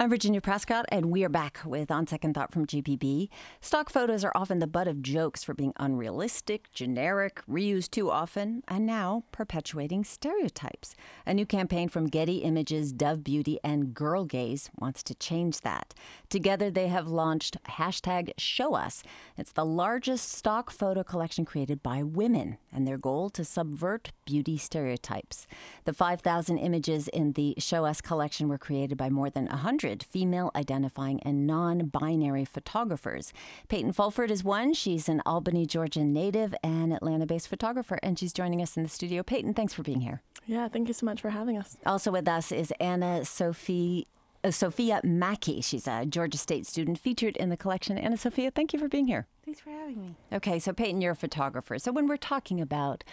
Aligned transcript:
I'm 0.00 0.08
Virginia 0.08 0.40
Prescott, 0.40 0.86
and 0.88 1.10
we 1.10 1.24
are 1.24 1.28
back 1.28 1.60
with 1.62 1.90
On 1.90 2.06
Second 2.06 2.32
Thought 2.32 2.54
from 2.54 2.66
GPB. 2.66 3.28
Stock 3.60 3.90
photos 3.90 4.24
are 4.24 4.32
often 4.34 4.58
the 4.58 4.66
butt 4.66 4.88
of 4.88 5.02
jokes 5.02 5.44
for 5.44 5.52
being 5.52 5.74
unrealistic, 5.76 6.72
generic, 6.72 7.42
reused 7.46 7.90
too 7.90 8.10
often, 8.10 8.62
and 8.66 8.86
now 8.86 9.24
perpetuating 9.30 10.02
stereotypes. 10.04 10.94
A 11.26 11.34
new 11.34 11.44
campaign 11.44 11.90
from 11.90 12.06
Getty 12.06 12.38
Images, 12.38 12.94
Dove 12.94 13.22
Beauty, 13.22 13.58
and 13.62 13.92
Girl 13.92 14.24
Gaze 14.24 14.70
wants 14.78 15.02
to 15.02 15.14
change 15.14 15.60
that. 15.60 15.92
Together, 16.30 16.70
they 16.70 16.88
have 16.88 17.06
launched 17.06 17.62
hashtag 17.64 18.30
Show 18.38 18.72
Us. 18.72 19.02
It's 19.36 19.52
the 19.52 19.66
largest 19.66 20.32
stock 20.32 20.70
photo 20.70 21.02
collection 21.02 21.44
created 21.44 21.82
by 21.82 22.02
women, 22.02 22.56
and 22.72 22.88
their 22.88 22.96
goal 22.96 23.28
to 23.28 23.44
subvert 23.44 24.12
beauty 24.24 24.56
stereotypes. 24.56 25.46
The 25.84 25.92
5,000 25.92 26.56
images 26.56 27.06
in 27.08 27.32
the 27.32 27.54
Show 27.58 27.84
Us 27.84 28.00
collection 28.00 28.48
were 28.48 28.56
created 28.56 28.96
by 28.96 29.10
more 29.10 29.28
than 29.28 29.44
100 29.44 29.89
female 30.02 30.50
identifying 30.54 31.20
and 31.22 31.46
non 31.46 31.86
binary 31.86 32.44
photographers. 32.44 33.32
Peyton 33.68 33.92
Fulford 33.92 34.30
is 34.30 34.44
one. 34.44 34.72
She's 34.72 35.08
an 35.08 35.22
Albany, 35.26 35.66
Georgia 35.66 36.04
native 36.04 36.54
and 36.62 36.92
Atlanta 36.92 37.26
based 37.26 37.48
photographer, 37.48 37.98
and 38.02 38.18
she's 38.18 38.32
joining 38.32 38.62
us 38.62 38.76
in 38.76 38.82
the 38.82 38.88
studio. 38.88 39.22
Peyton, 39.22 39.54
thanks 39.54 39.74
for 39.74 39.82
being 39.82 40.00
here. 40.00 40.22
Yeah, 40.46 40.68
thank 40.68 40.88
you 40.88 40.94
so 40.94 41.06
much 41.06 41.20
for 41.20 41.30
having 41.30 41.56
us. 41.58 41.76
Also 41.84 42.10
with 42.10 42.28
us 42.28 42.52
is 42.52 42.72
Anna 42.80 43.24
Sophie. 43.24 44.06
Uh, 44.42 44.50
Sophia 44.50 45.02
Mackey. 45.04 45.60
She's 45.60 45.86
a 45.86 46.06
Georgia 46.06 46.38
State 46.38 46.64
student 46.64 46.98
featured 46.98 47.36
in 47.36 47.50
the 47.50 47.58
collection. 47.58 47.98
Anna 47.98 48.16
Sophia, 48.16 48.50
thank 48.50 48.72
you 48.72 48.78
for 48.78 48.88
being 48.88 49.06
here. 49.06 49.26
Thanks 49.44 49.60
for 49.60 49.68
having 49.68 50.00
me. 50.00 50.14
Okay, 50.32 50.58
so 50.58 50.72
Peyton, 50.72 51.02
you're 51.02 51.12
a 51.12 51.16
photographer. 51.16 51.78
So 51.78 51.92
when 51.92 52.06
we're 52.06 52.16
talking 52.16 52.58
about 52.58 53.04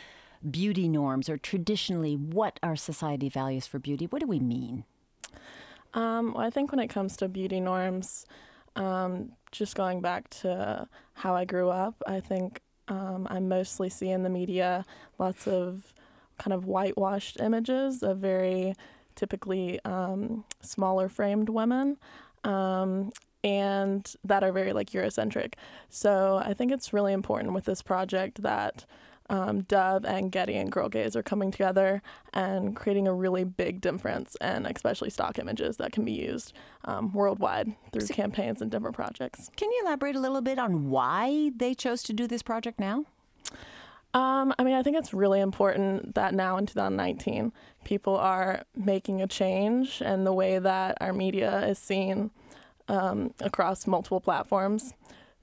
beauty 0.49 0.87
norms 0.87 1.27
or 1.27 1.37
traditionally 1.37 2.15
what 2.15 2.59
our 2.63 2.77
society 2.77 3.27
values 3.27 3.67
for 3.67 3.79
beauty, 3.79 4.05
what 4.05 4.21
do 4.21 4.27
we 4.27 4.39
mean? 4.39 4.85
Um, 5.93 6.33
well, 6.33 6.45
I 6.45 6.49
think 6.49 6.71
when 6.71 6.79
it 6.79 6.87
comes 6.87 7.17
to 7.17 7.27
beauty 7.27 7.59
norms, 7.59 8.25
um, 8.75 9.31
just 9.51 9.75
going 9.75 10.01
back 10.01 10.29
to 10.29 10.87
how 11.13 11.35
I 11.35 11.45
grew 11.45 11.69
up, 11.69 12.01
I 12.05 12.19
think 12.19 12.61
um, 12.87 13.27
I 13.29 13.39
mostly 13.39 13.89
see 13.89 14.09
in 14.09 14.23
the 14.23 14.29
media 14.29 14.85
lots 15.17 15.47
of 15.47 15.93
kind 16.37 16.53
of 16.53 16.65
whitewashed 16.65 17.39
images 17.39 18.03
of 18.03 18.19
very 18.19 18.75
typically 19.15 19.79
um, 19.83 20.45
smaller 20.61 21.09
framed 21.09 21.49
women. 21.49 21.97
Um, 22.43 23.11
and 23.43 24.13
that 24.23 24.43
are 24.43 24.51
very 24.51 24.73
like 24.73 24.89
Eurocentric. 24.91 25.53
So 25.89 26.41
I 26.43 26.53
think 26.53 26.71
it's 26.71 26.91
really 26.91 27.13
important 27.13 27.53
with 27.53 27.65
this 27.65 27.81
project 27.81 28.41
that 28.41 28.85
um, 29.29 29.61
Dove 29.61 30.05
and 30.05 30.31
Getty 30.31 30.55
and 30.55 30.71
Girl 30.71 30.89
Gaze 30.89 31.15
are 31.15 31.23
coming 31.23 31.51
together 31.51 32.01
and 32.33 32.75
creating 32.75 33.07
a 33.07 33.13
really 33.13 33.43
big 33.43 33.81
difference, 33.81 34.35
and 34.39 34.65
especially 34.67 35.09
stock 35.09 35.37
images 35.39 35.77
that 35.77 35.91
can 35.91 36.05
be 36.05 36.13
used 36.13 36.53
um, 36.85 37.11
worldwide 37.13 37.75
through 37.91 38.07
so, 38.07 38.13
campaigns 38.13 38.61
and 38.61 38.71
different 38.71 38.95
projects. 38.95 39.49
Can 39.55 39.71
you 39.71 39.81
elaborate 39.83 40.15
a 40.15 40.19
little 40.19 40.41
bit 40.41 40.59
on 40.59 40.89
why 40.89 41.51
they 41.55 41.73
chose 41.73 42.03
to 42.03 42.13
do 42.13 42.27
this 42.27 42.41
project 42.41 42.79
now? 42.79 43.05
Um, 44.13 44.53
I 44.57 44.63
mean, 44.63 44.73
I 44.73 44.81
think 44.81 44.97
it's 44.97 45.13
really 45.13 45.41
important 45.41 46.15
that 46.15 46.33
now 46.33 46.57
in 46.57 46.65
2019, 46.65 47.51
people 47.83 48.15
are 48.15 48.63
making 48.75 49.21
a 49.21 49.27
change 49.27 50.01
in 50.01 50.23
the 50.23 50.33
way 50.33 50.59
that 50.59 50.97
our 51.01 51.13
media 51.13 51.65
is 51.67 51.77
seen 51.77 52.31
um, 52.87 53.33
across 53.41 53.85
multiple 53.85 54.21
platforms. 54.21 54.93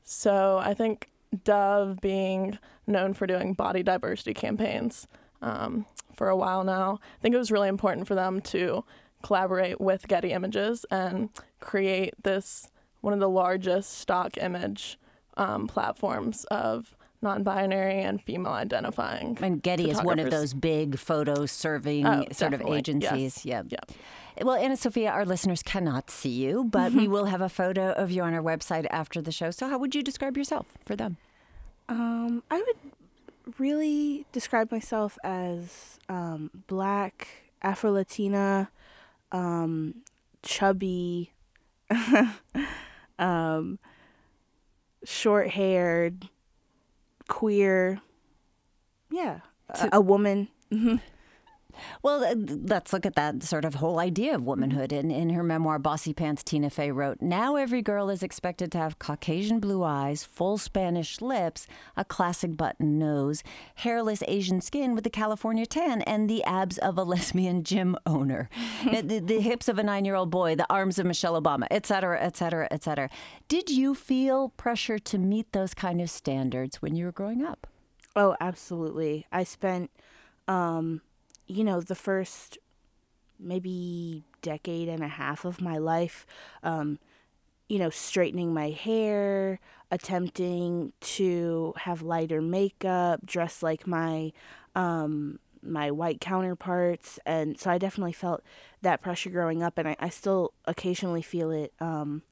So 0.02 0.58
I 0.58 0.74
think 0.74 1.08
Dove 1.42 2.00
being 2.00 2.58
known 2.86 3.14
for 3.14 3.26
doing 3.26 3.54
body 3.54 3.82
diversity 3.82 4.34
campaigns 4.34 5.06
um, 5.42 5.86
for 6.14 6.28
a 6.28 6.36
while 6.36 6.64
now. 6.64 7.00
I 7.02 7.22
think 7.22 7.34
it 7.34 7.38
was 7.38 7.50
really 7.50 7.68
important 7.68 8.06
for 8.06 8.14
them 8.14 8.40
to 8.42 8.84
collaborate 9.22 9.80
with 9.80 10.06
Getty 10.06 10.32
Images 10.32 10.84
and 10.90 11.30
create 11.60 12.14
this 12.22 12.68
one 13.00 13.12
of 13.12 13.20
the 13.20 13.28
largest 13.28 13.98
stock 13.98 14.36
image 14.38 14.98
um, 15.36 15.66
platforms 15.66 16.44
of 16.44 16.96
non-binary 17.24 18.00
and 18.02 18.22
female 18.22 18.52
identifying. 18.52 19.36
And 19.40 19.60
Getty 19.60 19.90
is 19.90 20.00
one 20.00 20.20
of 20.20 20.30
those 20.30 20.54
big 20.54 20.96
photo 20.96 21.46
serving 21.46 22.06
oh, 22.06 22.26
sort 22.30 22.54
of 22.54 22.62
agencies. 22.62 23.44
Yes. 23.44 23.44
Yeah. 23.44 23.62
Yep. 23.68 23.92
Well, 24.42 24.56
Anna 24.56 24.76
Sophia, 24.76 25.10
our 25.10 25.24
listeners 25.24 25.62
cannot 25.62 26.10
see 26.10 26.30
you, 26.30 26.64
but 26.64 26.92
we 26.92 27.08
will 27.14 27.26
have 27.26 27.40
a 27.40 27.48
photo 27.48 27.92
of 27.92 28.10
you 28.10 28.22
on 28.22 28.34
our 28.34 28.42
website 28.42 28.86
after 28.90 29.20
the 29.20 29.32
show. 29.32 29.50
So, 29.50 29.68
how 29.68 29.78
would 29.78 29.94
you 29.94 30.02
describe 30.02 30.36
yourself 30.36 30.66
for 30.84 30.94
them? 30.94 31.16
Um, 31.88 32.42
I 32.50 32.58
would 32.58 33.56
really 33.58 34.26
describe 34.32 34.70
myself 34.70 35.18
as 35.24 35.98
um, 36.08 36.50
black, 36.66 37.28
Afro 37.62 37.92
Latina, 37.92 38.70
um, 39.32 40.02
chubby, 40.42 41.32
um, 43.18 43.78
short 45.04 45.50
haired, 45.50 46.28
queer. 47.28 48.00
Yeah, 49.10 49.40
a, 49.68 49.88
a 49.94 50.00
woman. 50.00 50.48
Mm-hmm. 50.72 50.96
Well, 52.02 52.34
let's 52.36 52.92
look 52.92 53.06
at 53.06 53.14
that 53.14 53.42
sort 53.42 53.64
of 53.64 53.76
whole 53.76 53.98
idea 53.98 54.34
of 54.34 54.46
womanhood. 54.46 54.92
In, 54.92 55.10
in 55.10 55.30
her 55.30 55.42
memoir, 55.42 55.78
Bossy 55.78 56.12
Pants, 56.12 56.42
Tina 56.42 56.70
Fey 56.70 56.90
wrote 56.90 57.20
Now 57.20 57.56
every 57.56 57.82
girl 57.82 58.10
is 58.10 58.22
expected 58.22 58.72
to 58.72 58.78
have 58.78 58.98
Caucasian 58.98 59.60
blue 59.60 59.82
eyes, 59.82 60.24
full 60.24 60.58
Spanish 60.58 61.20
lips, 61.20 61.66
a 61.96 62.04
classic 62.04 62.56
button 62.56 62.98
nose, 62.98 63.42
hairless 63.76 64.22
Asian 64.28 64.60
skin 64.60 64.94
with 64.94 65.06
a 65.06 65.10
California 65.10 65.66
tan, 65.66 66.02
and 66.02 66.28
the 66.28 66.44
abs 66.44 66.78
of 66.78 66.98
a 66.98 67.04
lesbian 67.04 67.64
gym 67.64 67.96
owner, 68.06 68.48
the, 68.84 69.20
the, 69.24 69.40
hips 69.40 69.68
of 69.68 69.78
a 69.78 69.82
nine 69.82 70.04
year 70.04 70.14
old 70.14 70.30
boy, 70.30 70.54
the 70.54 70.66
arms 70.70 70.98
of 70.98 71.06
Michelle 71.06 71.40
Obama, 71.40 71.66
et 71.70 71.86
cetera, 71.86 72.20
et 72.20 72.36
cetera, 72.36 72.68
et 72.70 72.82
cetera. 72.82 73.08
Did 73.48 73.70
you 73.70 73.94
feel 73.94 74.50
pressure 74.50 74.98
to 74.98 75.18
meet 75.18 75.52
those 75.52 75.74
kind 75.74 76.00
of 76.00 76.10
standards 76.10 76.80
when 76.80 76.94
you 76.94 77.04
were 77.04 77.12
growing 77.12 77.44
up? 77.44 77.66
Oh, 78.16 78.36
absolutely. 78.40 79.26
I 79.32 79.44
spent. 79.44 79.90
Um, 80.46 81.00
you 81.46 81.64
know, 81.64 81.80
the 81.80 81.94
first 81.94 82.58
maybe 83.38 84.24
decade 84.42 84.88
and 84.88 85.02
a 85.02 85.08
half 85.08 85.44
of 85.44 85.60
my 85.60 85.78
life, 85.78 86.26
um, 86.62 86.98
you 87.68 87.78
know, 87.78 87.90
straightening 87.90 88.52
my 88.52 88.70
hair, 88.70 89.58
attempting 89.90 90.92
to 91.00 91.72
have 91.78 92.02
lighter 92.02 92.42
makeup, 92.42 93.24
dress 93.24 93.62
like 93.62 93.86
my 93.86 94.32
um, 94.74 95.38
my 95.62 95.90
white 95.90 96.20
counterparts, 96.20 97.18
and 97.24 97.58
so 97.58 97.70
I 97.70 97.78
definitely 97.78 98.12
felt 98.12 98.42
that 98.82 99.00
pressure 99.00 99.30
growing 99.30 99.62
up, 99.62 99.78
and 99.78 99.88
I, 99.88 99.96
I 99.98 100.08
still 100.10 100.52
occasionally 100.66 101.22
feel 101.22 101.50
it 101.50 101.72
um, 101.80 102.22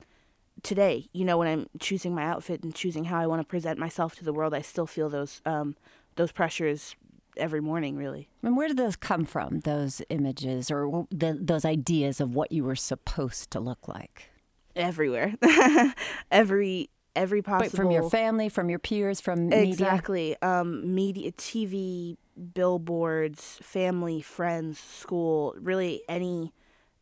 today. 0.63 1.09
You 1.13 1.25
know, 1.25 1.39
when 1.39 1.49
I'm 1.49 1.69
choosing 1.79 2.15
my 2.15 2.25
outfit 2.25 2.63
and 2.63 2.75
choosing 2.75 3.05
how 3.05 3.19
I 3.21 3.27
want 3.27 3.41
to 3.41 3.47
present 3.47 3.79
myself 3.79 4.15
to 4.17 4.25
the 4.25 4.35
world, 4.35 4.53
I 4.53 4.61
still 4.61 4.87
feel 4.87 5.09
those 5.09 5.41
um, 5.47 5.77
those 6.17 6.33
pressures 6.33 6.95
every 7.37 7.61
morning, 7.61 7.97
really. 7.97 8.29
And 8.43 8.57
where 8.57 8.69
did 8.69 8.77
those 8.77 8.97
come 8.97 9.25
from? 9.25 9.61
Those 9.61 10.03
images 10.09 10.71
or 10.71 11.07
the, 11.11 11.39
those 11.41 11.65
ideas 11.65 12.21
of 12.21 12.35
what 12.35 12.53
you 12.53 12.65
were 12.65 12.77
supposed 12.77 13.51
to 13.53 13.61
look 13.61 13.89
like? 13.89 14.31
Everywhere, 14.75 15.35
every 16.31 16.89
every 17.15 17.43
possible. 17.43 17.71
But 17.71 17.77
from 17.77 17.91
your 17.91 18.09
family, 18.09 18.49
from 18.49 18.71
your 18.71 18.79
peers, 18.79 19.21
from 19.21 19.49
media. 19.49 19.65
Exactly. 19.65 20.37
Um, 20.41 20.95
media, 20.95 21.33
TV, 21.33 22.17
billboards, 22.55 23.59
family, 23.63 24.23
friends, 24.23 24.79
school. 24.79 25.55
Really, 25.59 26.03
any 26.09 26.53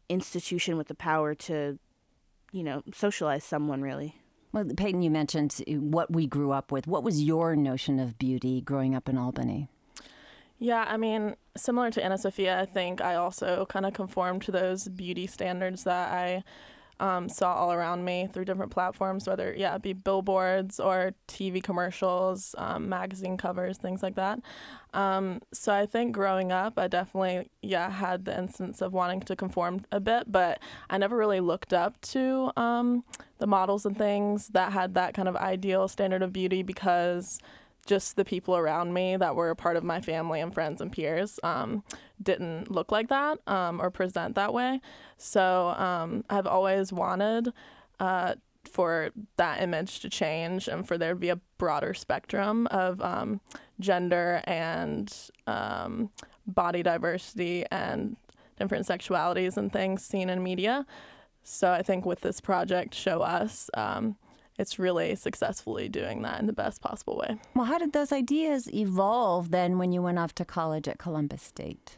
institution 0.08 0.76
with 0.76 0.88
the 0.88 0.94
power 0.94 1.34
to, 1.34 1.78
you 2.52 2.64
know, 2.64 2.82
socialize 2.93 3.44
someone. 3.44 3.82
Really. 3.82 4.16
Well, 4.52 4.64
Peyton, 4.76 5.02
you 5.02 5.10
mentioned 5.10 5.62
what 5.69 6.12
we 6.12 6.26
grew 6.26 6.50
up 6.50 6.72
with. 6.72 6.88
What 6.88 7.05
was 7.05 7.22
your 7.22 7.55
notion 7.55 8.00
of 8.00 8.19
beauty 8.19 8.60
growing 8.60 8.96
up 8.96 9.08
in 9.08 9.16
Albany? 9.16 9.69
Yeah, 10.62 10.84
I 10.86 10.98
mean, 10.98 11.36
similar 11.56 11.90
to 11.90 12.04
Anna 12.04 12.18
Sophia, 12.18 12.60
I 12.60 12.66
think 12.66 13.00
I 13.00 13.14
also 13.14 13.66
kind 13.66 13.86
of 13.86 13.94
conformed 13.94 14.42
to 14.42 14.52
those 14.52 14.88
beauty 14.88 15.26
standards 15.26 15.84
that 15.84 16.12
I 16.12 16.44
um, 17.00 17.30
saw 17.30 17.54
all 17.54 17.72
around 17.72 18.04
me 18.04 18.28
through 18.30 18.44
different 18.44 18.70
platforms, 18.70 19.26
whether, 19.26 19.54
yeah, 19.56 19.74
it 19.74 19.80
be 19.80 19.94
billboards 19.94 20.78
or 20.78 21.14
TV 21.28 21.62
commercials, 21.62 22.54
um, 22.58 22.90
magazine 22.90 23.38
covers, 23.38 23.78
things 23.78 24.02
like 24.02 24.16
that. 24.16 24.40
Um, 24.92 25.40
so 25.50 25.72
I 25.72 25.86
think 25.86 26.12
growing 26.12 26.52
up, 26.52 26.78
I 26.78 26.88
definitely, 26.88 27.48
yeah, 27.62 27.90
had 27.90 28.26
the 28.26 28.38
instance 28.38 28.82
of 28.82 28.92
wanting 28.92 29.20
to 29.20 29.36
conform 29.36 29.86
a 29.92 30.00
bit, 30.00 30.30
but 30.30 30.60
I 30.90 30.98
never 30.98 31.16
really 31.16 31.40
looked 31.40 31.72
up 31.72 31.98
to 32.02 32.52
um, 32.58 33.04
the 33.38 33.46
models 33.46 33.86
and 33.86 33.96
things 33.96 34.48
that 34.48 34.72
had 34.72 34.92
that 34.94 35.14
kind 35.14 35.28
of 35.28 35.36
ideal 35.36 35.88
standard 35.88 36.22
of 36.22 36.34
beauty 36.34 36.62
because 36.62 37.40
just 37.87 38.17
the 38.17 38.25
people 38.25 38.56
around 38.56 38.93
me 38.93 39.17
that 39.17 39.35
were 39.35 39.50
a 39.50 39.56
part 39.56 39.77
of 39.77 39.85
my 39.85 40.00
family 40.00 40.41
and 40.41 40.53
friends 40.55 40.81
and 40.81 40.93
peers 40.93 41.41
um, 41.43 41.82
didn't 42.23 42.71
look 42.71 42.93
like 42.93 43.09
that 43.09 43.38
um, 43.47 43.81
or 43.81 43.91
present 43.91 44.35
that 44.35 44.53
way. 44.53 44.81
So 45.17 45.71
um, 45.71 46.25
I've 46.31 46.47
always 46.47 46.93
wanted 46.93 47.53
uh, 47.99 48.35
for 48.65 49.11
that 49.37 49.62
image 49.62 50.00
to 50.00 50.11
change 50.11 50.69
and 50.69 50.87
for 50.87 50.99
there 50.99 51.15
to 51.15 51.19
be 51.19 51.31
a 51.31 51.41
broader 51.59 51.94
spectrum 51.94 52.67
of 52.69 53.00
um, 53.00 53.41
gender 53.79 54.43
and 54.44 55.12
um, 55.47 56.11
body 56.47 56.82
diversity 56.82 57.65
and 57.71 58.17
different 58.59 58.87
sexualities 58.87 59.56
and 59.56 59.73
things 59.73 60.05
seen 60.05 60.29
in 60.29 60.43
media. 60.43 60.87
So 61.43 61.73
I 61.73 61.82
think 61.82 62.05
with 62.05 62.21
this 62.21 62.41
project, 62.41 62.94
Show 62.94 63.23
Us, 63.23 63.71
um, 63.75 64.17
it's 64.60 64.78
really 64.78 65.16
successfully 65.16 65.88
doing 65.88 66.20
that 66.22 66.38
in 66.38 66.46
the 66.46 66.52
best 66.52 66.82
possible 66.82 67.16
way. 67.16 67.38
Well, 67.54 67.64
how 67.64 67.78
did 67.78 67.92
those 67.92 68.12
ideas 68.12 68.72
evolve 68.72 69.50
then 69.50 69.78
when 69.78 69.90
you 69.90 70.02
went 70.02 70.18
off 70.18 70.34
to 70.34 70.44
college 70.44 70.86
at 70.86 70.98
Columbus 70.98 71.42
State? 71.42 71.96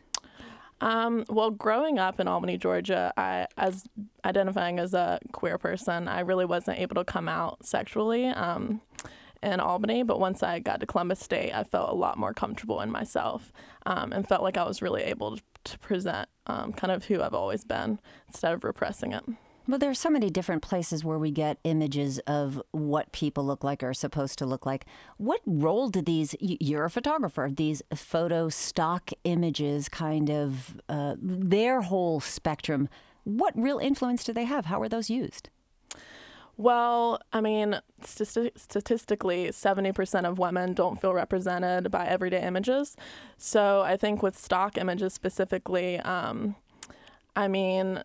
Um, 0.81 1.25
well, 1.29 1.51
growing 1.51 1.99
up 1.99 2.21
in 2.21 2.29
Albany, 2.29 2.57
Georgia, 2.57 3.13
I, 3.17 3.47
as 3.57 3.85
identifying 4.25 4.79
as 4.79 4.95
a 4.95 5.19
queer 5.33 5.59
person, 5.59 6.09
I 6.09 6.21
really 6.21 6.45
wasn't 6.45 6.79
able 6.79 6.95
to 6.97 7.05
come 7.05 7.29
out 7.29 7.67
sexually 7.67 8.27
um, 8.27 8.81
in 9.43 9.59
Albany. 9.61 10.05
But 10.05 10.21
once 10.21 10.43
I 10.43 10.61
got 10.61 10.81
to 10.81 10.87
Columbus 10.87 11.21
State, 11.21 11.53
I 11.53 11.65
felt 11.65 11.91
a 11.91 11.95
lot 11.95 12.17
more 12.17 12.33
comfortable 12.33 12.81
in 12.81 12.91
myself 12.91 13.53
um, 13.87 14.13
and 14.13 14.27
felt 14.27 14.43
like 14.43 14.57
I 14.57 14.65
was 14.65 14.83
really 14.83 15.03
able 15.03 15.37
to, 15.37 15.43
to 15.65 15.79
present 15.79 16.29
um, 16.47 16.73
kind 16.73 16.93
of 16.93 17.05
who 17.05 17.23
I've 17.23 17.35
always 17.35 17.65
been 17.65 18.01
instead 18.29 18.53
of 18.53 18.65
repressing 18.65 19.13
it. 19.13 19.25
Well, 19.69 19.79
there 19.79 19.91
are 19.91 19.95
so 19.95 20.11
many 20.11 20.29
different 20.29 20.61
places 20.61 21.05
where 21.05 21.19
we 21.19 21.31
get 21.31 21.59
images 21.63 22.19
of 22.21 22.61
what 22.73 23.13
people 23.13 23.45
look 23.45 23.63
like 23.63 23.83
or 23.83 23.91
are 23.91 23.95
supposed 23.95 24.39
to 24.41 24.47
look 24.47 24.67
like. 24.67 24.87
What 25.19 25.41
role 25.47 25.89
do 25.89 26.03
these, 26.03 26.35
you're 26.41 26.85
a 26.85 26.91
photographer, 26.91 27.49
these 27.49 27.81
photo 27.95 28.49
stock 28.49 29.11
images 29.23 29.89
kind 29.89 30.31
of, 30.31 30.81
uh, 30.89 31.15
their 31.21 31.83
whole 31.83 32.19
spectrum, 32.19 32.89
what 33.23 33.57
real 33.57 33.79
influence 33.79 34.25
do 34.25 34.33
they 34.33 34.47
have? 34.47 34.67
How 34.67 34.81
are 34.81 34.89
those 34.89 35.09
used? 35.09 35.49
Well, 36.57 37.21
I 37.33 37.41
mean, 37.41 37.81
st- 38.05 38.59
statistically, 38.59 39.47
70% 39.49 40.25
of 40.25 40.39
women 40.41 40.75
don't 40.75 41.01
feel 41.01 41.15
represented 41.15 41.91
by 41.91 42.07
everyday 42.07 42.43
images. 42.43 42.97
So 43.39 43.83
I 43.83 43.97
think 43.97 44.25
with 44.25 44.37
stock 44.37 44.77
images 44.77 45.15
specifically, 45.15 46.01
um, 46.01 46.57
I 47.35 47.47
mean, 47.49 48.03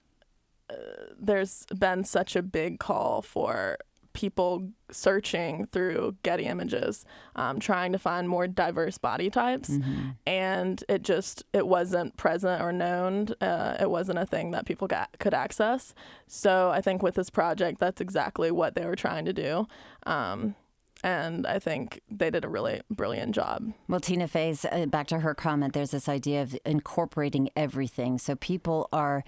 there's 1.19 1.66
been 1.78 2.04
such 2.04 2.36
a 2.36 2.42
big 2.42 2.80
call 2.80 3.22
for 3.22 3.78
people 4.18 4.72
searching 4.90 5.68
through 5.68 6.16
Getty 6.24 6.46
Images, 6.46 7.06
um, 7.36 7.60
trying 7.60 7.92
to 7.92 8.00
find 8.00 8.28
more 8.28 8.48
diverse 8.48 8.98
body 8.98 9.30
types, 9.30 9.69
mm-hmm. 9.69 10.10
and 10.25 10.84
it 10.90 11.04
just 11.04 11.44
it 11.54 11.68
wasn't 11.68 12.18
present 12.18 12.60
or 12.60 12.72
known. 12.72 13.28
Uh, 13.40 13.78
it 13.80 13.92
wasn't 13.92 14.18
a 14.18 14.25
thing 14.25 14.50
that 14.52 14.66
people 14.66 14.88
got, 14.88 15.10
could 15.19 15.36
access. 15.36 15.94
So 16.25 16.72
I 16.72 16.81
think 16.81 17.04
with 17.04 17.14
this 17.14 17.30
project, 17.30 17.80
that's 17.80 18.02
exactly 18.02 18.50
what 18.50 18.74
they 18.74 18.86
were 18.86 18.96
trying 18.96 19.25
to 19.25 19.34
do. 19.34 19.68
Um, 20.08 20.56
and 21.04 21.46
I 21.46 21.60
think 21.60 22.02
they 22.10 22.31
did 22.31 22.44
a 22.44 22.50
really 22.50 22.81
brilliant 22.90 23.36
job. 23.36 23.72
Well, 23.88 24.00
Tina 24.00 24.28
Fey's 24.28 24.66
uh, 24.66 24.88
back 24.88 25.06
to 25.08 25.19
her 25.19 25.36
comment. 25.36 25.74
There's 25.74 25.92
this 25.92 26.10
idea 26.10 26.42
of 26.42 26.58
incorporating 26.66 27.50
everything, 27.56 28.18
so 28.18 28.36
people 28.36 28.90
are 28.92 29.24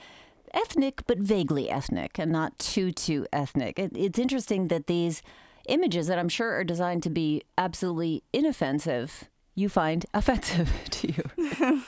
ethnic, 0.53 1.03
but 1.07 1.17
vaguely 1.19 1.69
ethnic 1.69 2.19
and 2.19 2.31
not 2.31 2.57
too, 2.59 2.91
too 2.91 3.25
ethnic. 3.31 3.79
It, 3.79 3.91
it's 3.95 4.19
interesting 4.19 4.67
that 4.67 4.87
these 4.87 5.21
images 5.67 6.07
that 6.07 6.19
I'm 6.19 6.29
sure 6.29 6.53
are 6.53 6.63
designed 6.63 7.03
to 7.03 7.09
be 7.09 7.43
absolutely 7.57 8.23
inoffensive, 8.33 9.25
you 9.55 9.69
find 9.69 10.05
offensive 10.13 10.71
to 10.89 11.13
you. 11.13 11.83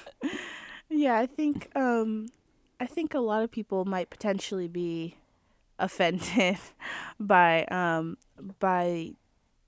yeah, 0.90 1.18
I 1.18 1.26
think 1.26 1.70
um, 1.76 2.28
I 2.80 2.86
think 2.86 3.14
a 3.14 3.20
lot 3.20 3.44
of 3.44 3.52
people 3.52 3.86
might 3.86 4.10
potentially 4.10 4.68
be 4.68 5.18
offended 5.80 6.58
by 7.20 7.66
um, 7.66 8.18
by 8.60 9.12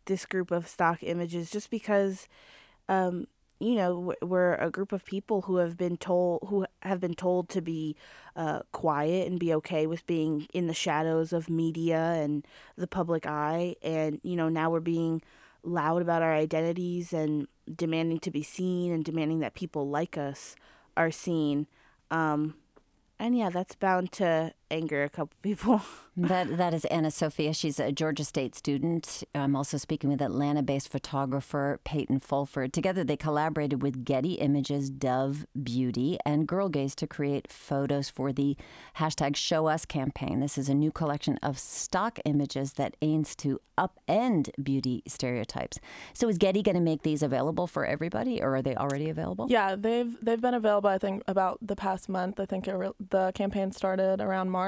this 0.06 0.26
group 0.26 0.52
of 0.52 0.68
stock 0.68 1.00
images 1.02 1.50
just 1.50 1.70
because 1.70 2.28
um, 2.90 3.28
you 3.60 3.76
know 3.76 4.14
we're 4.22 4.56
a 4.56 4.70
group 4.70 4.92
of 4.92 5.06
people 5.06 5.44
who 5.44 5.58
have 5.58 5.78
been 5.78 5.98
told 5.98 6.46
who 6.48 6.66
have 6.82 7.00
been 7.00 7.14
told 7.14 7.50
to 7.50 7.62
be 7.62 7.96
uh, 8.36 8.62
quiet 8.72 9.28
and 9.28 9.40
be 9.40 9.54
okay 9.54 9.88
with 9.88 10.06
being 10.08 10.48
in 10.54 10.68
the 10.68 10.74
shadows 10.74 11.34
of 11.34 11.50
media 11.50 12.00
and 12.18 12.46
the 12.76 12.88
public 12.88 13.26
eye. 13.26 13.76
And 13.82 14.20
you 14.24 14.36
know 14.36 14.50
now 14.50 14.70
we're 14.70 14.80
being 14.80 15.22
loud 15.64 16.02
about 16.02 16.22
our 16.22 16.34
identities 16.34 17.14
and 17.14 17.48
demanding 17.74 18.20
to 18.20 18.32
be 18.32 18.44
seen 18.44 18.92
and 18.92 19.06
demanding 19.06 19.40
that 19.40 19.54
people 19.54 19.90
like 19.90 20.18
us 20.18 20.56
are 20.98 21.12
seen. 21.12 21.68
Um, 22.12 22.56
and 23.20 23.38
yeah, 23.38 23.50
that's 23.50 23.76
bound 23.76 24.12
to 24.14 24.54
anger 24.74 25.04
a 25.04 25.10
couple 25.10 25.36
people. 25.42 25.82
that 26.18 26.58
that 26.58 26.74
is 26.74 26.86
Anna 26.86 27.12
Sophia. 27.12 27.54
She's 27.54 27.80
a 27.80 27.92
Georgia 27.92 28.24
State 28.24 28.56
student. 28.56 29.24
I'm 29.34 29.56
also 29.56 29.78
speaking 29.78 30.10
with 30.10 30.22
Atlanta-based 30.22 30.90
photographer 30.90 31.80
Peyton 31.84 32.20
Fulford. 32.20 32.74
Together, 32.74 33.04
they 33.04 33.18
collaborated 33.18 33.82
with 33.82 34.04
Getty 34.06 34.34
Images, 34.34 34.90
Dove 34.90 35.46
Beauty, 35.72 36.18
and 36.26 36.48
Girl 36.48 36.70
Gaze 36.70 36.96
to 36.96 37.08
create 37.08 37.52
photos 37.52 38.10
for 38.10 38.32
the 38.34 38.56
hashtag 38.98 39.36
Show 39.36 39.68
Us 39.68 39.86
campaign. 39.86 40.40
This 40.40 40.58
is 40.58 40.70
a 40.70 40.74
new 40.76 40.92
collection 40.92 41.38
of 41.42 41.58
stock 41.60 42.20
images 42.26 42.74
that 42.74 42.96
aims 43.02 43.36
to 43.38 43.60
upend 43.78 44.50
beauty 44.62 45.02
stereotypes. 45.08 45.80
So, 46.14 46.28
is 46.30 46.38
Getty 46.38 46.62
going 46.62 46.76
to 46.76 46.82
make 46.82 47.02
these 47.04 47.24
available 47.24 47.68
for 47.68 47.86
everybody, 47.86 48.42
or 48.42 48.56
are 48.56 48.62
they 48.62 48.76
already 48.76 49.10
available? 49.10 49.48
Yeah, 49.50 49.76
they've 49.76 50.14
they've 50.22 50.42
been 50.42 50.54
available. 50.54 50.90
I 50.90 50.98
think 50.98 51.24
about 51.28 51.58
the 51.62 51.76
past 51.76 52.08
month. 52.10 52.40
I 52.40 52.46
think 52.46 52.68
it, 52.68 52.76
the 53.10 53.32
campaign 53.34 53.72
started 53.72 54.22
around 54.22 54.50
March. 54.52 54.63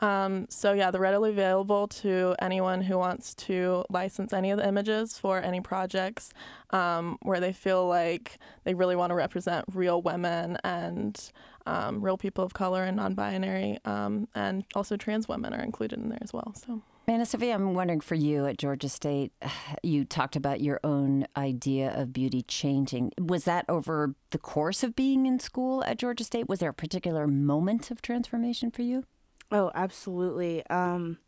Um, 0.00 0.46
so 0.48 0.72
yeah, 0.72 0.90
they're 0.90 1.00
readily 1.00 1.30
available 1.30 1.88
to 1.88 2.36
anyone 2.40 2.82
who 2.82 2.98
wants 2.98 3.34
to 3.34 3.84
license 3.90 4.32
any 4.32 4.50
of 4.52 4.58
the 4.58 4.66
images 4.66 5.18
for 5.18 5.40
any 5.42 5.60
projects 5.60 6.32
um, 6.70 7.18
where 7.22 7.40
they 7.40 7.52
feel 7.52 7.86
like 7.88 8.38
they 8.64 8.74
really 8.74 8.94
want 8.94 9.10
to 9.10 9.14
represent 9.14 9.64
real 9.74 10.00
women 10.00 10.56
and 10.62 11.32
um, 11.68 12.00
real 12.00 12.16
people 12.16 12.44
of 12.44 12.54
color 12.54 12.84
and 12.84 12.96
non-binary, 12.96 13.78
um, 13.84 14.26
and 14.34 14.64
also 14.74 14.96
trans 14.96 15.28
women 15.28 15.52
are 15.52 15.62
included 15.62 15.98
in 15.98 16.08
there 16.08 16.18
as 16.22 16.32
well. 16.32 16.54
So. 16.56 16.82
Anna 17.06 17.24
Sophia, 17.24 17.54
I'm 17.54 17.74
wondering 17.74 18.00
for 18.00 18.14
you 18.14 18.46
at 18.46 18.58
Georgia 18.58 18.88
State, 18.88 19.32
you 19.82 20.04
talked 20.04 20.36
about 20.36 20.60
your 20.60 20.80
own 20.82 21.26
idea 21.36 21.92
of 21.94 22.12
beauty 22.12 22.42
changing. 22.42 23.12
Was 23.18 23.44
that 23.44 23.64
over 23.68 24.14
the 24.30 24.38
course 24.38 24.82
of 24.82 24.96
being 24.96 25.26
in 25.26 25.38
school 25.38 25.84
at 25.84 25.98
Georgia 25.98 26.24
State? 26.24 26.48
Was 26.48 26.60
there 26.60 26.70
a 26.70 26.74
particular 26.74 27.26
moment 27.26 27.90
of 27.90 28.02
transformation 28.02 28.70
for 28.70 28.82
you? 28.82 29.04
Oh, 29.50 29.70
absolutely. 29.74 30.66
Um, 30.66 31.18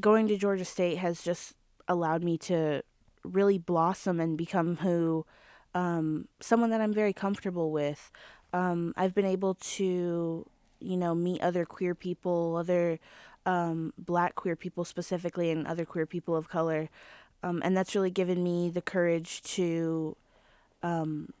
going 0.00 0.28
to 0.28 0.36
Georgia 0.36 0.64
State 0.64 0.98
has 0.98 1.22
just 1.22 1.54
allowed 1.86 2.24
me 2.24 2.38
to 2.38 2.82
really 3.24 3.58
blossom 3.58 4.20
and 4.20 4.36
become 4.36 4.76
who 4.76 5.24
um, 5.74 6.28
someone 6.40 6.70
that 6.70 6.80
I'm 6.80 6.92
very 6.92 7.12
comfortable 7.12 7.70
with. 7.70 8.10
Um, 8.54 8.94
I've 8.96 9.14
been 9.14 9.26
able 9.26 9.54
to, 9.54 10.46
you 10.80 10.96
know, 10.96 11.14
meet 11.14 11.42
other 11.42 11.66
queer 11.66 11.94
people, 11.94 12.56
other 12.56 13.00
um, 13.44 13.92
black 13.98 14.36
queer 14.36 14.56
people 14.56 14.84
specifically, 14.84 15.50
and 15.50 15.66
other 15.66 15.84
queer 15.84 16.06
people 16.06 16.36
of 16.36 16.48
color. 16.48 16.88
Um, 17.42 17.60
and 17.64 17.76
that's 17.76 17.94
really 17.94 18.10
given 18.12 18.42
me 18.42 18.70
the 18.70 18.80
courage 18.80 19.42
to 19.42 20.16
um, 20.82 21.32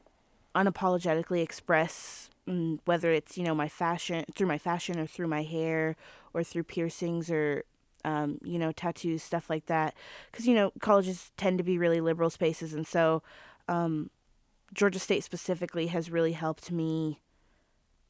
unapologetically 0.54 1.42
express 1.42 2.30
mm, 2.48 2.78
whether 2.84 3.12
it's 3.12 3.38
you 3.38 3.44
know 3.44 3.54
my 3.54 3.68
fashion 3.68 4.24
through 4.34 4.46
my 4.46 4.58
fashion 4.58 4.98
or 4.98 5.06
through 5.06 5.28
my 5.28 5.42
hair 5.42 5.96
or 6.32 6.44
through 6.44 6.64
piercings 6.64 7.30
or 7.30 7.64
um, 8.04 8.38
you 8.42 8.58
know 8.58 8.72
tattoos 8.72 9.22
stuff 9.22 9.48
like 9.48 9.66
that 9.66 9.94
because 10.30 10.46
you 10.46 10.54
know 10.54 10.72
colleges 10.80 11.30
tend 11.36 11.58
to 11.58 11.64
be 11.64 11.78
really 11.78 12.00
liberal 12.00 12.30
spaces 12.30 12.74
and 12.74 12.86
so 12.86 13.22
um, 13.68 14.10
georgia 14.74 14.98
state 14.98 15.24
specifically 15.24 15.86
has 15.88 16.10
really 16.10 16.32
helped 16.32 16.70
me 16.70 17.20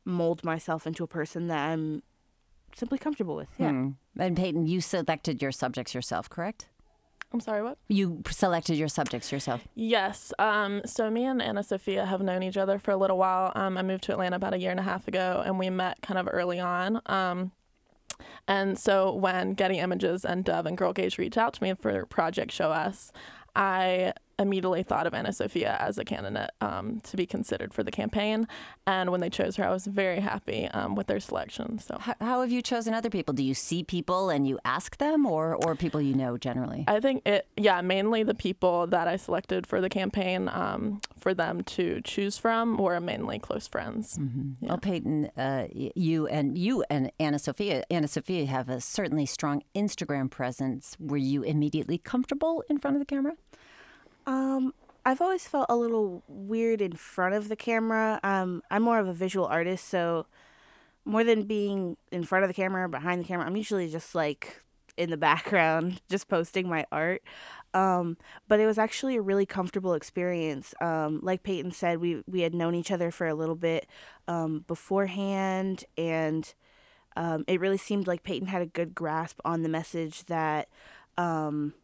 mold 0.04 0.42
myself 0.44 0.86
into 0.86 1.04
a 1.04 1.08
person 1.08 1.46
that 1.48 1.70
i'm 1.70 2.02
simply 2.74 2.98
comfortable 2.98 3.36
with 3.36 3.48
yeah 3.58 3.70
hmm. 3.70 3.90
and 4.18 4.36
peyton 4.36 4.66
you 4.66 4.80
selected 4.80 5.40
your 5.40 5.52
subjects 5.52 5.94
yourself 5.94 6.28
correct 6.28 6.68
I'm 7.34 7.40
sorry, 7.40 7.64
what? 7.64 7.78
You 7.88 8.22
selected 8.30 8.76
your 8.76 8.86
subjects 8.86 9.32
yourself. 9.32 9.66
Yes. 9.74 10.32
Um, 10.38 10.82
so 10.86 11.10
me 11.10 11.24
and 11.24 11.42
Anna 11.42 11.64
Sophia 11.64 12.06
have 12.06 12.22
known 12.22 12.44
each 12.44 12.56
other 12.56 12.78
for 12.78 12.92
a 12.92 12.96
little 12.96 13.18
while. 13.18 13.50
Um, 13.56 13.76
I 13.76 13.82
moved 13.82 14.04
to 14.04 14.12
Atlanta 14.12 14.36
about 14.36 14.54
a 14.54 14.58
year 14.60 14.70
and 14.70 14.78
a 14.78 14.84
half 14.84 15.08
ago, 15.08 15.42
and 15.44 15.58
we 15.58 15.68
met 15.68 16.00
kind 16.00 16.16
of 16.16 16.28
early 16.30 16.60
on. 16.60 17.00
Um, 17.06 17.50
and 18.46 18.78
so 18.78 19.12
when 19.12 19.54
Getty 19.54 19.78
Images 19.80 20.24
and 20.24 20.44
Dove 20.44 20.64
and 20.64 20.78
Girl 20.78 20.92
Gaze 20.92 21.18
reached 21.18 21.36
out 21.36 21.54
to 21.54 21.62
me 21.64 21.74
for 21.74 22.06
Project 22.06 22.52
Show 22.52 22.70
Us, 22.70 23.10
I 23.56 24.12
immediately 24.38 24.82
thought 24.82 25.06
of 25.06 25.14
Anna 25.14 25.32
Sophia 25.32 25.76
as 25.80 25.98
a 25.98 26.04
candidate 26.04 26.50
um, 26.60 27.00
to 27.00 27.16
be 27.16 27.26
considered 27.26 27.72
for 27.72 27.82
the 27.82 27.90
campaign. 27.90 28.46
And 28.86 29.10
when 29.10 29.20
they 29.20 29.30
chose 29.30 29.56
her, 29.56 29.64
I 29.64 29.70
was 29.70 29.86
very 29.86 30.20
happy 30.20 30.68
um, 30.68 30.94
with 30.94 31.06
their 31.06 31.20
selection. 31.20 31.78
So, 31.78 31.98
how, 31.98 32.14
how, 32.20 32.40
have 32.40 32.50
you 32.50 32.62
chosen 32.62 32.94
other 32.94 33.10
people? 33.10 33.34
Do 33.34 33.42
you 33.42 33.54
see 33.54 33.82
people 33.82 34.30
and 34.30 34.46
you 34.46 34.58
ask 34.64 34.98
them, 34.98 35.26
or 35.26 35.54
or 35.54 35.74
people 35.74 36.00
you 36.00 36.14
know 36.14 36.36
generally? 36.36 36.84
I 36.86 37.00
think 37.00 37.26
it, 37.26 37.46
yeah, 37.56 37.80
mainly 37.80 38.22
the 38.22 38.34
people 38.34 38.86
that 38.88 39.08
I 39.08 39.16
selected 39.16 39.66
for 39.66 39.80
the 39.80 39.88
campaign 39.88 40.48
um, 40.52 41.00
for 41.18 41.34
them 41.34 41.62
to 41.62 42.00
choose 42.02 42.38
from 42.38 42.76
were 42.76 43.00
mainly 43.00 43.38
close 43.38 43.66
friends. 43.66 44.18
Mm-hmm. 44.18 44.50
Yeah. 44.60 44.68
Well, 44.68 44.78
Peyton, 44.78 45.30
uh, 45.36 45.66
you 45.72 46.26
and 46.26 46.58
you 46.58 46.84
and 46.90 47.10
Anna 47.18 47.38
Sophia, 47.38 47.84
Anna 47.90 48.08
Sophia 48.08 48.46
have 48.46 48.68
a 48.68 48.80
certainly 48.80 49.26
strong 49.26 49.62
Instagram 49.74 50.30
presence. 50.30 50.96
Were 50.98 51.16
you 51.16 51.42
immediately 51.42 51.98
comfortable 51.98 52.64
in 52.68 52.78
front 52.78 52.96
of 52.96 53.00
the 53.00 53.06
camera? 53.06 53.34
I've 55.04 55.20
always 55.20 55.46
felt 55.46 55.66
a 55.68 55.76
little 55.76 56.22
weird 56.28 56.80
in 56.80 56.92
front 56.92 57.34
of 57.34 57.48
the 57.48 57.56
camera. 57.56 58.20
Um, 58.22 58.62
I'm 58.70 58.82
more 58.82 58.98
of 58.98 59.06
a 59.06 59.12
visual 59.12 59.46
artist, 59.46 59.86
so 59.86 60.26
more 61.04 61.24
than 61.24 61.42
being 61.42 61.96
in 62.10 62.24
front 62.24 62.44
of 62.44 62.48
the 62.48 62.54
camera 62.54 62.88
behind 62.88 63.22
the 63.22 63.28
camera, 63.28 63.46
I'm 63.46 63.56
usually 63.56 63.90
just 63.90 64.14
like 64.14 64.62
in 64.96 65.10
the 65.10 65.16
background, 65.18 66.00
just 66.08 66.28
posting 66.28 66.68
my 66.68 66.86
art. 66.90 67.22
Um, 67.74 68.16
but 68.48 68.60
it 68.60 68.66
was 68.66 68.78
actually 68.78 69.16
a 69.16 69.20
really 69.20 69.46
comfortable 69.46 69.94
experience. 69.94 70.74
Um, 70.80 71.20
like 71.22 71.42
Peyton 71.42 71.72
said, 71.72 71.98
we 71.98 72.22
we 72.26 72.40
had 72.40 72.54
known 72.54 72.74
each 72.74 72.92
other 72.92 73.10
for 73.10 73.26
a 73.26 73.34
little 73.34 73.56
bit 73.56 73.86
um, 74.28 74.64
beforehand, 74.66 75.84
and 75.98 76.54
um, 77.16 77.44
it 77.48 77.60
really 77.60 77.76
seemed 77.76 78.06
like 78.06 78.22
Peyton 78.22 78.48
had 78.48 78.62
a 78.62 78.66
good 78.66 78.94
grasp 78.94 79.40
on 79.44 79.62
the 79.62 79.68
message 79.68 80.24
that 80.26 80.68
um, 81.18 81.74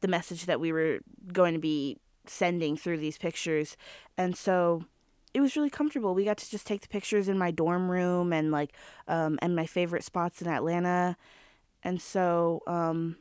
the 0.00 0.08
message 0.08 0.46
that 0.46 0.58
we 0.58 0.72
were 0.72 1.00
going 1.32 1.52
to 1.52 1.60
be 1.60 1.98
sending 2.26 2.76
through 2.76 2.98
these 2.98 3.18
pictures. 3.18 3.76
And 4.16 4.36
so 4.36 4.84
it 5.32 5.40
was 5.40 5.56
really 5.56 5.70
comfortable. 5.70 6.14
We 6.14 6.24
got 6.24 6.38
to 6.38 6.50
just 6.50 6.66
take 6.66 6.80
the 6.80 6.88
pictures 6.88 7.28
in 7.28 7.36
my 7.38 7.50
dorm 7.50 7.90
room 7.90 8.32
and 8.32 8.50
like 8.50 8.72
um 9.08 9.38
and 9.42 9.56
my 9.56 9.66
favorite 9.66 10.04
spots 10.04 10.40
in 10.40 10.48
Atlanta. 10.48 11.16
And 11.82 12.00
so 12.00 12.62
um 12.66 13.16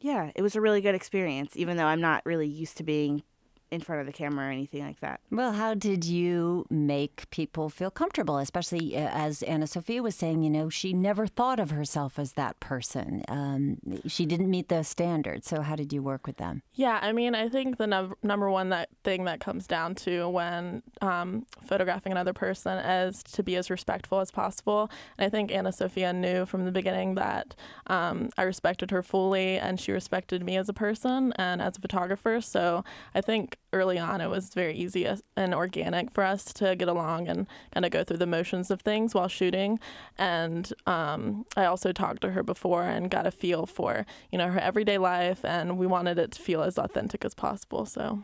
yeah, 0.00 0.32
it 0.34 0.42
was 0.42 0.56
a 0.56 0.60
really 0.60 0.80
good 0.80 0.94
experience 0.94 1.56
even 1.56 1.76
though 1.76 1.86
I'm 1.86 2.00
not 2.00 2.26
really 2.26 2.48
used 2.48 2.76
to 2.78 2.82
being 2.84 3.22
in 3.70 3.80
front 3.80 4.00
of 4.00 4.06
the 4.06 4.12
camera 4.12 4.48
or 4.48 4.50
anything 4.50 4.82
like 4.84 5.00
that. 5.00 5.20
Well, 5.30 5.52
how 5.52 5.74
did 5.74 6.04
you 6.04 6.66
make 6.70 7.28
people 7.30 7.68
feel 7.68 7.90
comfortable, 7.90 8.38
especially 8.38 8.96
uh, 8.96 9.08
as 9.12 9.42
Anna 9.42 9.66
Sophia 9.66 10.02
was 10.02 10.14
saying, 10.14 10.42
you 10.42 10.50
know, 10.50 10.68
she 10.68 10.92
never 10.92 11.26
thought 11.26 11.58
of 11.58 11.70
herself 11.70 12.18
as 12.18 12.32
that 12.32 12.60
person. 12.60 13.24
Um, 13.28 13.78
she 14.06 14.26
didn't 14.26 14.50
meet 14.50 14.68
the 14.68 14.84
standards. 14.84 15.48
So, 15.48 15.62
how 15.62 15.76
did 15.76 15.92
you 15.92 16.02
work 16.02 16.26
with 16.26 16.36
them? 16.36 16.62
Yeah, 16.74 16.98
I 17.02 17.12
mean, 17.12 17.34
I 17.34 17.48
think 17.48 17.78
the 17.78 17.86
no- 17.86 18.14
number 18.22 18.50
one 18.50 18.68
that 18.70 18.88
thing 19.02 19.24
that 19.24 19.40
comes 19.40 19.66
down 19.66 19.94
to 19.96 20.28
when 20.28 20.82
um, 21.00 21.46
photographing 21.62 22.12
another 22.12 22.32
person 22.32 22.78
is 22.78 23.22
to 23.24 23.42
be 23.42 23.56
as 23.56 23.70
respectful 23.70 24.20
as 24.20 24.30
possible. 24.30 24.90
And 25.18 25.26
I 25.26 25.30
think 25.30 25.50
Anna 25.50 25.72
Sophia 25.72 26.12
knew 26.12 26.46
from 26.46 26.64
the 26.64 26.72
beginning 26.72 27.16
that 27.16 27.54
um, 27.88 28.30
I 28.38 28.42
respected 28.42 28.90
her 28.90 29.02
fully 29.02 29.58
and 29.58 29.80
she 29.80 29.92
respected 29.92 30.44
me 30.44 30.56
as 30.56 30.68
a 30.68 30.72
person 30.72 31.32
and 31.36 31.60
as 31.60 31.76
a 31.76 31.80
photographer. 31.80 32.40
So, 32.40 32.84
I 33.14 33.20
think 33.20 33.53
early 33.72 33.98
on 33.98 34.20
it 34.20 34.30
was 34.30 34.54
very 34.54 34.74
easy 34.74 35.06
and 35.36 35.54
organic 35.54 36.10
for 36.10 36.24
us 36.24 36.44
to 36.44 36.76
get 36.76 36.88
along 36.88 37.28
and 37.28 37.46
kind 37.72 37.84
of 37.84 37.90
go 37.90 38.04
through 38.04 38.16
the 38.16 38.26
motions 38.26 38.70
of 38.70 38.80
things 38.82 39.14
while 39.14 39.28
shooting. 39.28 39.80
And 40.16 40.72
um, 40.86 41.44
i 41.56 41.64
also 41.64 41.92
talked 41.92 42.20
to 42.22 42.30
her 42.30 42.42
before 42.42 42.84
and 42.84 43.10
got 43.10 43.26
a 43.26 43.30
feel 43.30 43.66
for 43.66 44.06
you 44.30 44.38
know 44.38 44.48
her 44.48 44.60
everyday 44.60 44.98
life 44.98 45.44
and 45.44 45.78
we 45.78 45.86
wanted 45.86 46.18
it 46.18 46.32
to 46.32 46.42
feel 46.42 46.62
as 46.62 46.78
authentic 46.78 47.24
as 47.24 47.34
possible 47.34 47.84
so. 47.86 48.22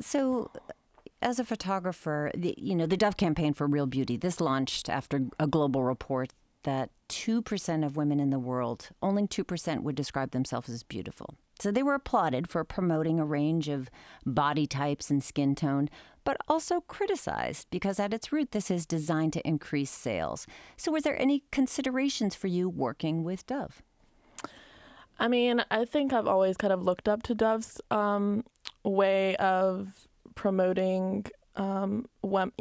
So 0.00 0.50
as 1.20 1.38
a 1.38 1.44
photographer 1.44 2.30
the, 2.34 2.54
you 2.56 2.74
know 2.74 2.86
the 2.86 2.96
dove 2.96 3.16
campaign 3.16 3.52
for 3.52 3.66
real 3.66 3.86
beauty 3.86 4.16
this 4.16 4.40
launched 4.40 4.88
after 4.88 5.22
a 5.38 5.46
global 5.46 5.82
report 5.82 6.32
that 6.64 6.90
2% 7.08 7.86
of 7.86 7.96
women 7.96 8.20
in 8.20 8.30
the 8.30 8.38
world 8.38 8.90
only 9.02 9.26
2% 9.26 9.82
would 9.82 9.94
describe 9.94 10.32
themselves 10.32 10.68
as 10.68 10.82
beautiful 10.82 11.34
so 11.58 11.70
they 11.70 11.82
were 11.82 11.94
applauded 11.94 12.48
for 12.48 12.64
promoting 12.64 13.18
a 13.18 13.24
range 13.24 13.68
of 13.68 13.90
body 14.24 14.66
types 14.66 15.10
and 15.10 15.22
skin 15.22 15.54
tone, 15.54 15.88
but 16.24 16.36
also 16.46 16.80
criticized 16.82 17.66
because 17.70 17.98
at 17.98 18.12
its 18.12 18.32
root, 18.32 18.52
this 18.52 18.70
is 18.70 18.86
designed 18.86 19.32
to 19.32 19.46
increase 19.46 19.90
sales. 19.90 20.46
So, 20.76 20.92
were 20.92 21.00
there 21.00 21.20
any 21.20 21.44
considerations 21.50 22.34
for 22.34 22.46
you 22.46 22.68
working 22.68 23.24
with 23.24 23.46
Dove? 23.46 23.82
I 25.18 25.26
mean, 25.26 25.64
I 25.70 25.84
think 25.84 26.12
I've 26.12 26.28
always 26.28 26.56
kind 26.56 26.72
of 26.72 26.82
looked 26.82 27.08
up 27.08 27.22
to 27.24 27.34
Dove's 27.34 27.80
um, 27.90 28.44
way 28.84 29.34
of 29.36 30.06
promoting 30.34 31.26
um, 31.56 32.06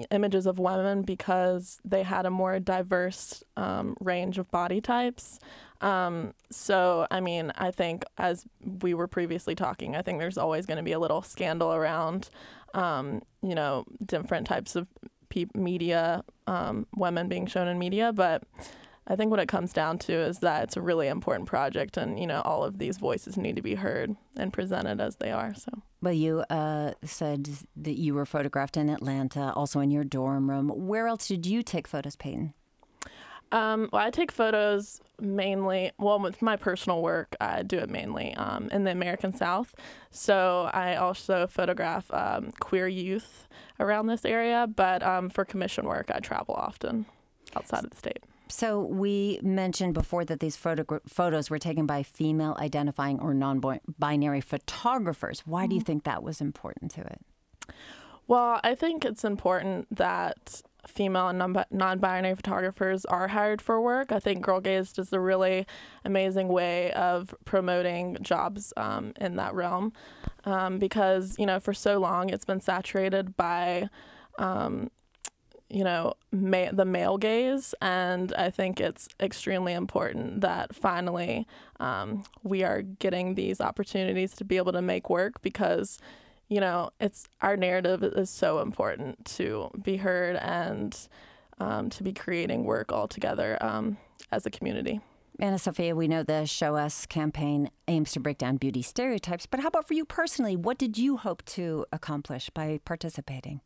images 0.10 0.48
of 0.48 0.58
women 0.58 1.04
because 1.04 1.80
they 1.86 2.02
had 2.04 2.26
a 2.26 2.32
more 2.32 2.60
diverse 2.60 3.44
um, 3.56 3.96
range 4.00 4.40
of 4.40 4.50
body 4.50 4.82
types. 4.82 5.40
Um, 5.82 6.34
so, 6.50 7.08
I 7.12 7.20
mean, 7.20 7.52
I 7.56 7.72
think 7.72 8.04
as 8.18 8.46
we 8.82 8.94
were 8.94 9.08
previously 9.08 9.56
talking, 9.56 9.96
I 9.96 10.02
think 10.02 10.20
there's 10.20 10.38
always 10.38 10.66
going 10.66 10.78
to 10.78 10.84
be 10.84 10.92
a 10.92 11.00
little 11.00 11.22
scandal 11.22 11.74
around, 11.74 12.30
um, 12.74 13.22
you 13.42 13.56
know, 13.56 13.86
different 14.06 14.48
types 14.48 14.76
of 14.76 14.88
pe- 15.30 15.46
media, 15.54 16.24
um, 16.48 16.88
women 16.96 17.28
being 17.28 17.46
shown 17.46 17.68
in 17.68 17.78
media. 17.78 18.12
But 18.12 18.44
I 19.08 19.16
think 19.16 19.32
what 19.32 19.40
it 19.40 19.48
comes 19.48 19.72
down 19.72 20.00
to 20.00 20.14
is 20.14 20.40
that 20.40 20.64
it's 20.64 20.78
a 20.78 20.82
really 20.82 21.08
important 21.08 21.48
project, 21.48 21.96
and 21.96 22.20
you 22.20 22.28
know, 22.28 22.42
all 22.42 22.64
of 22.64 22.78
these 22.78 22.98
voices 22.98 23.38
need 23.38 23.56
to 23.56 23.62
be 23.62 23.76
heard 23.76 24.16
and 24.36 24.52
presented 24.52 25.00
as 25.00 25.16
they 25.18 25.32
are. 25.32 25.54
So. 25.54 25.72
Well, 26.02 26.14
you 26.14 26.42
uh, 26.50 26.94
said 27.04 27.50
that 27.76 27.98
you 27.98 28.14
were 28.14 28.26
photographed 28.26 28.78
in 28.78 28.90
Atlanta, 28.90 29.54
also 29.56 29.80
in 29.80 29.92
your 29.92 30.04
dorm 30.04 30.50
room. 30.50 30.70
Where 30.70 31.08
else 31.08 31.28
did 31.28 31.46
you 31.46 31.64
take 31.64 31.88
photos, 31.88 32.16
Peyton? 32.16 32.54
Um, 33.52 33.90
well, 33.94 34.06
I 34.06 34.10
take 34.10 34.32
photos 34.32 35.00
mainly, 35.22 35.92
well, 35.98 36.20
with 36.20 36.42
my 36.42 36.58
personal 36.58 37.02
work, 37.02 37.36
I 37.40 37.64
do 37.64 37.78
it 37.78 37.90
mainly 37.90 38.34
um, 38.36 38.70
in 38.72 38.84
the 38.84 38.92
American 38.92 39.34
South. 39.34 39.74
So 40.12 40.70
I 40.74 40.96
also 40.96 41.48
photograph 41.48 42.12
um, 42.14 42.52
queer 42.60 42.88
youth 42.88 43.48
around 43.80 44.08
this 44.08 44.26
area, 44.26 44.68
but 44.68 45.02
um, 45.02 45.30
for 45.30 45.46
commission 45.46 45.86
work, 45.86 46.12
I 46.14 46.20
travel 46.20 46.56
often 46.56 47.06
outside 47.56 47.86
of 47.86 47.92
the 47.92 47.98
state. 47.98 48.24
So 48.50 48.82
we 48.82 49.40
mentioned 49.42 49.94
before 49.94 50.24
that 50.26 50.40
these 50.40 50.56
photo- 50.56 51.02
photos 51.08 51.50
were 51.50 51.60
taken 51.60 51.86
by 51.86 52.04
female 52.04 52.56
identifying 52.60 53.20
or 53.20 53.34
non-binary 53.34 54.42
photographers. 54.42 55.44
Why 55.46 55.64
mm-hmm. 55.64 55.70
do 55.70 55.76
you 55.76 55.82
mm-hmm. 55.82 55.86
think 55.86 56.04
that 56.04 56.24
was 56.24 56.42
important 56.42 56.92
to 56.92 57.02
it? 57.02 57.22
Well, 58.28 58.60
I 58.64 58.76
think 58.76 59.06
it's 59.06 59.24
important 59.24 59.88
that 59.96 60.62
female 60.88 61.28
and 61.28 61.66
non 61.72 62.00
binary 62.00 62.36
photographers 62.36 63.06
are 63.06 63.28
hired 63.28 63.62
for 63.62 63.82
work. 63.82 64.12
I 64.12 64.20
think 64.20 64.42
Girl 64.42 64.60
Gaze 64.60 64.98
is 64.98 65.14
a 65.14 65.20
really 65.20 65.68
amazing 66.06 66.48
way 66.48 66.92
of 66.94 67.36
promoting 67.46 68.18
jobs 68.22 68.74
um, 68.78 69.14
in 69.20 69.36
that 69.36 69.54
realm 69.54 69.94
um, 70.46 70.80
because, 70.80 71.36
you 71.38 71.46
know, 71.46 71.60
for 71.60 71.74
so 71.74 72.00
long 72.00 72.30
it's 72.30 72.46
been 72.46 72.62
saturated 72.62 73.36
by. 73.38 73.90
Um, 74.40 74.90
you 75.70 75.84
know, 75.84 76.14
ma- 76.32 76.72
the 76.72 76.86
male 76.86 77.18
gaze, 77.18 77.76
and 77.82 78.34
I 78.36 78.50
think 78.50 78.80
it's 78.80 79.10
extremely 79.20 79.74
important 79.74 80.40
that 80.40 80.74
finally 80.74 81.46
um, 81.82 82.24
we 82.42 82.64
are 82.64 82.82
getting 82.84 83.36
these 83.36 83.60
opportunities 83.60 84.34
to 84.36 84.46
be 84.46 84.56
able 84.56 84.72
to 84.72 84.82
make 84.82 85.10
work 85.10 85.42
because 85.42 86.00
you 86.50 86.60
know, 86.62 86.92
it's 87.00 87.26
our 87.42 87.58
narrative 87.58 88.04
is 88.04 88.30
so 88.30 88.60
important 88.60 89.26
to 89.26 89.70
be 89.82 89.98
heard 89.98 90.38
and 90.38 90.98
um, 91.60 91.90
to 91.90 92.04
be 92.04 92.14
creating 92.14 92.64
work 92.64 92.92
all 92.92 93.08
together 93.08 93.58
um, 93.62 93.98
as 94.32 94.46
a 94.46 94.50
community. 94.50 95.02
Anna 95.40 95.60
Sophia, 95.60 95.96
we 95.96 96.08
know 96.08 96.24
the 96.24 96.46
Show 96.46 96.76
Us 96.76 97.06
campaign 97.06 97.70
aims 97.88 98.12
to 98.14 98.20
break 98.20 98.40
down 98.40 98.58
beauty 98.58 98.82
stereotypes, 98.82 99.46
but 99.46 99.60
how 99.60 99.68
about 99.68 99.88
for 99.88 99.94
you 99.94 100.04
personally? 100.04 100.56
What 100.56 100.80
did 100.80 100.98
you 100.98 101.18
hope 101.18 101.46
to 101.46 101.86
accomplish 101.92 102.50
by 102.50 102.80
participating? 102.86 103.62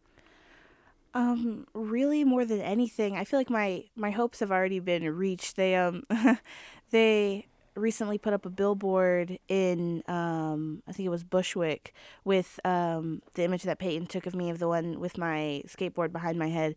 Um, 1.14 1.68
really, 1.74 2.26
more 2.26 2.44
than 2.44 2.62
anything, 2.62 3.16
I 3.16 3.24
feel 3.24 3.40
like 3.40 3.50
my 3.50 3.86
my 3.96 4.12
hopes 4.12 4.40
have 4.40 4.52
already 4.52 4.80
been 4.80 5.04
reached. 5.16 5.56
They 5.56 5.76
um, 5.76 6.04
they 6.92 7.48
recently 7.76 8.18
put 8.18 8.34
up 8.34 8.46
a 8.46 8.50
billboard 8.50 9.40
in 9.48 10.04
um, 10.08 10.84
I 10.88 10.92
think 10.92 11.06
it 11.06 11.10
was 11.10 11.24
Bushwick 11.24 11.94
with 12.24 12.60
um, 12.66 13.22
the 13.36 13.44
image 13.44 13.64
that 13.64 13.80
Peyton 13.80 14.08
took 14.08 14.26
of 14.26 14.36
me 14.36 14.50
of 14.50 14.60
the 14.60 14.68
one 14.68 15.00
with 15.00 15.18
my 15.18 15.64
skateboard 15.68 16.12
behind 16.12 16.38
my 16.38 16.50
head, 16.50 16.76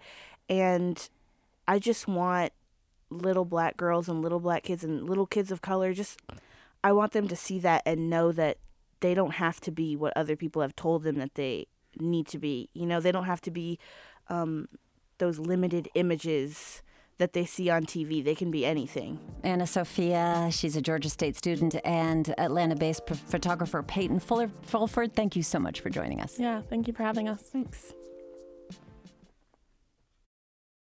and 0.49 1.09
I 1.67 1.79
just 1.79 2.07
want 2.07 2.53
little 3.11 3.45
black 3.45 3.77
girls 3.77 4.09
and 4.09 4.23
little 4.23 4.41
black 4.41 4.65
kids 4.65 4.83
and 4.83 5.09
little 5.09 5.27
kids 5.27 5.53
of 5.53 5.61
color 5.61 5.93
just 5.93 6.21
I 6.83 6.93
want 6.93 7.13
them 7.13 7.29
to 7.29 7.37
see 7.37 7.59
that 7.61 7.83
and 7.87 8.11
know 8.11 8.31
that 8.33 8.59
they 9.01 9.15
don't 9.15 9.35
have 9.35 9.61
to 9.63 9.71
be 9.71 9.97
what 9.97 10.13
other 10.17 10.37
people 10.37 10.63
have 10.63 10.77
told 10.77 11.03
them 11.03 11.17
that 11.17 11.35
they 11.35 11.67
need 11.99 12.27
to 12.29 12.39
be. 12.39 12.69
You 12.75 12.87
know, 12.87 13.01
they 13.01 13.13
don't 13.13 13.25
have 13.25 13.41
to 13.43 13.51
be 13.51 13.79
um, 14.29 14.69
those 15.19 15.39
limited 15.39 15.89
images 15.95 16.83
that 17.19 17.33
they 17.33 17.45
see 17.45 17.71
on 17.71 17.85
TV. 17.85 18.25
They 18.25 18.35
can 18.35 18.51
be 18.51 18.67
anything. 18.67 19.19
Anna 19.43 19.67
Sophia, 19.67 20.49
she's 20.51 20.77
a 20.77 20.83
Georgia 20.83 21.09
State 21.09 21.37
student, 21.37 21.77
and 21.85 22.35
Atlanta 22.39 22.77
based 22.77 23.07
photographer 23.07 23.83
Peyton 23.83 24.21
Fuller, 24.21 24.51
Fulford. 24.63 25.15
Thank 25.15 25.37
you 25.37 25.43
so 25.43 25.59
much 25.59 25.81
for 25.81 25.91
joining 25.91 26.21
us. 26.21 26.39
Yeah, 26.39 26.63
thank 26.69 26.89
you 26.89 26.95
for 26.95 27.03
having 27.03 27.29
us. 27.29 27.41
Thanks. 27.41 27.95